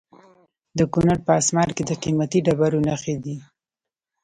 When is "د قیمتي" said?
1.85-2.39